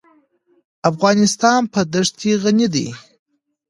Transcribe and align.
افغانستان 0.91 1.61
په 1.73 1.79
دښتې 1.93 2.31
غني 2.43 2.67
دی. 2.73 2.87